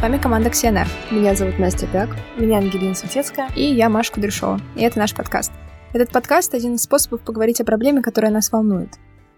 [0.00, 0.88] вами команда XNF.
[1.10, 2.08] Меня зовут Настя Пяк.
[2.38, 3.50] Меня Ангелина Сутецкая.
[3.54, 4.58] И я Маша Кудряшова.
[4.74, 5.52] И это наш подкаст.
[5.92, 8.88] Этот подкаст— один из способов поговорить о проблеме, которая нас волнует.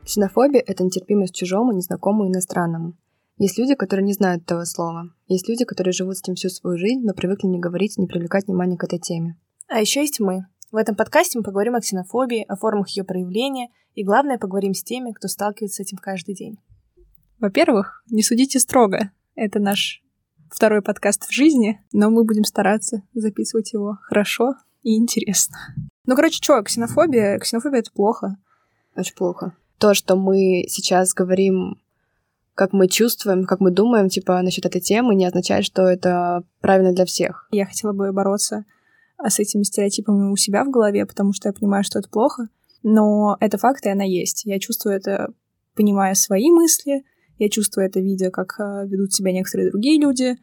[0.05, 2.97] Ксенофобия— это нетерпимость чужому, незнакомому, иностранному.
[3.39, 5.11] Есть люди, которые не знают этого слова.
[5.27, 8.47] Есть люди, которые живут с этим всю свою жизнь, но привыкли не говорить, не привлекать
[8.47, 9.37] внимание к этой теме.
[9.67, 10.47] А еще есть мы.
[10.71, 14.85] В этом подкасте мы поговорим о ксенофобии, о формах ее проявления и, главное, поговорим с
[14.85, 16.59] теми, кто сталкивается с этим каждый день.
[17.41, 19.11] Во-первых, не судите строго.
[19.35, 20.03] Это наш
[20.51, 25.57] второй подкаст в жизни, но мы будем стараться записывать его хорошо и интересно.
[26.07, 27.39] Ну, короче, что, ксенофобия?
[27.39, 28.37] Ксенофобия— это плохо.
[28.97, 29.57] Очень плохо.
[29.79, 31.81] То, что мы сейчас говорим,
[32.55, 36.93] как мы чувствуем, как мы думаем, типа, насчет этой темы, не означает, что это правильно
[36.93, 37.49] для всех.
[37.51, 38.65] Я хотела бы бороться
[39.19, 42.49] а, с этими стереотипами у себя в голове, потому что я понимаю, что это плохо,
[42.83, 44.45] но это факт, и она есть.
[44.45, 45.33] Я чувствую это,
[45.75, 47.05] понимая свои мысли,
[47.39, 50.37] я чувствую это, видя, как э, ведут себя некоторые другие люди.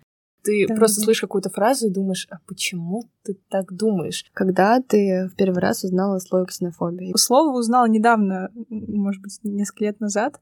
[0.44, 1.05] Ты да, просто да.
[1.05, 4.25] слышишь какую-то фразу и думаешь, а почему ты так думаешь?
[4.33, 7.14] Когда ты в первый раз узнала слово ксенофобия?
[7.16, 10.41] Слово узнала недавно, может быть, несколько лет назад.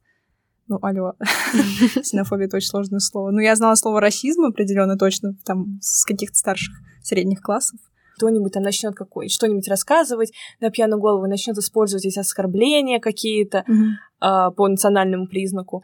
[0.67, 1.13] Ну, алло,
[2.01, 3.31] ксенофобия— это очень сложное слово.
[3.31, 7.79] Ну, я знала слово расизм определенно точно, там, с каких-то старших средних классов
[8.21, 13.89] кто-нибудь там начнет какой что-нибудь рассказывать на пьяную голову, начнет использовать эти оскорбления какие-то mm-hmm.
[14.19, 15.83] а, по национальному признаку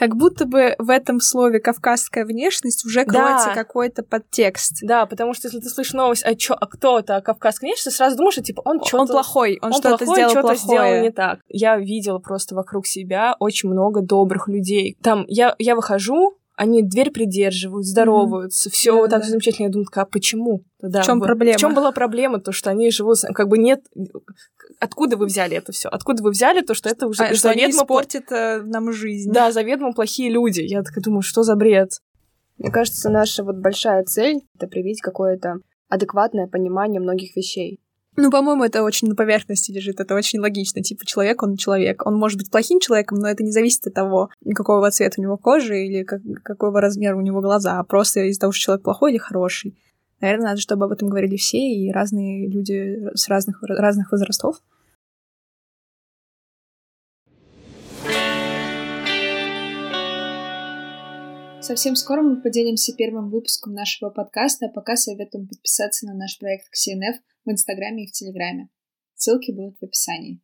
[0.00, 3.54] как будто бы в этом слове кавказская внешность уже кроется да.
[3.54, 4.78] какой-то подтекст.
[4.80, 7.84] Да, потому что если ты слышишь новость, а, чё, а кто это, а кавказская внешность,
[7.84, 9.02] ты сразу думаешь, что типа он что-то...
[9.02, 10.80] Он плохой, он, он что-то плохой, сделал что-то плохое.
[10.80, 11.40] сделал не так.
[11.48, 14.96] Я видела просто вокруг себя очень много добрых людей.
[15.02, 18.72] Там я, я выхожу, они дверь придерживают, здороваются, mm-hmm.
[18.72, 19.28] все да, так да.
[19.28, 19.66] замечательно.
[19.68, 20.62] Я думаю, как, почему?
[20.82, 21.56] Да, в чем проблема?
[21.56, 22.38] В чем была проблема?
[22.38, 23.80] То, что они живут, как бы нет...
[24.78, 25.88] Откуда вы взяли это все?
[25.88, 27.70] Откуда вы взяли то, что это уже а, что заведомо...
[27.70, 29.32] испортит э, нам жизнь?
[29.32, 30.60] Да, заведомо плохие люди.
[30.60, 31.92] Я такая думаю, что за бред?
[32.58, 37.80] Мне кажется, наша вот большая цель— это привить какое-то адекватное понимание многих вещей.
[38.22, 40.82] Ну, по-моему, это очень на поверхности лежит, это очень логично.
[40.82, 42.04] Типа, человек, он человек.
[42.04, 45.38] Он может быть плохим человеком, но это не зависит от того, какого цвета у него
[45.38, 49.12] кожи или как, какого размера у него глаза, а просто из-за того, что человек плохой
[49.12, 49.74] или хороший.
[50.20, 54.56] Наверное, надо, чтобы об этом говорили все и разные люди с разных, разных возрастов.
[61.62, 66.66] Совсем скоро мы поделимся первым выпуском нашего подкаста, а пока советуем подписаться на наш проект
[66.66, 68.70] KCNF в Инстаграме и в Телеграме.
[69.14, 70.40] Ссылки будут в описании.